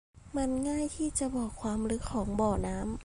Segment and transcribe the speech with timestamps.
[0.37, 2.91] มันง่ายที่จะบอกความลึกของบ่อน้ำ